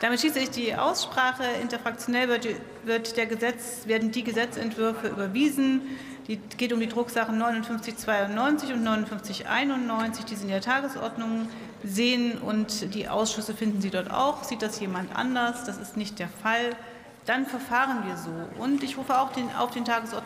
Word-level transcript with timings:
Damit 0.00 0.20
schließe 0.20 0.38
ich 0.38 0.50
die 0.50 0.74
Aussprache. 0.74 1.44
Interfraktionell 1.60 2.28
wird, 2.28 2.48
wird 2.84 3.16
der 3.18 3.26
Gesetz, 3.26 3.86
werden 3.86 4.10
die 4.10 4.24
Gesetzentwürfe 4.24 5.08
überwiesen. 5.08 5.82
Es 6.26 6.56
geht 6.56 6.72
um 6.72 6.80
die 6.80 6.88
Drucksachen 6.88 7.38
5992 7.38 8.72
und 8.72 8.84
5991, 8.84 10.24
die 10.24 10.36
Sie 10.36 10.44
in 10.44 10.48
der 10.48 10.62
Tagesordnung 10.62 11.48
sehen. 11.84 12.38
Und 12.38 12.94
die 12.94 13.08
Ausschüsse 13.08 13.54
finden 13.54 13.82
Sie 13.82 13.90
dort 13.90 14.10
auch. 14.10 14.42
Sieht 14.42 14.62
das 14.62 14.80
jemand 14.80 15.14
anders? 15.14 15.64
Das 15.64 15.76
ist 15.76 15.98
nicht 15.98 16.18
der 16.18 16.28
Fall. 16.28 16.76
Dann 17.26 17.44
verfahren 17.44 18.06
wir 18.06 18.16
so. 18.16 18.30
Und 18.58 18.82
ich 18.82 18.96
rufe 18.96 19.20
auch 19.20 19.32
den, 19.32 19.54
auf 19.54 19.70
den 19.70 19.84
Tagesordnungspunkt 19.84 20.18